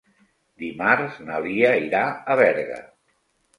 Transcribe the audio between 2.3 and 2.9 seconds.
a Berga.